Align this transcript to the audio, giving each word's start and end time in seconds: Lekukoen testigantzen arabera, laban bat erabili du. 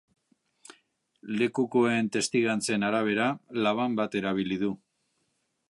Lekukoen 1.41 2.09
testigantzen 2.17 2.87
arabera, 2.89 3.29
laban 3.67 4.01
bat 4.03 4.19
erabili 4.23 4.59
du. 4.65 4.73